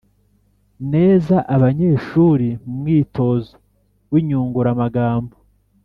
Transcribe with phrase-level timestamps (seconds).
[0.93, 3.53] neza abanyeshuri mu mwitozo
[4.11, 5.35] w’inyunguramagambo.